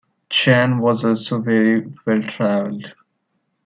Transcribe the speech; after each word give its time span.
Jahn 0.31 0.79
was 0.79 1.05
also 1.05 1.37
very 1.41 1.87
well-travelled. 2.07 2.95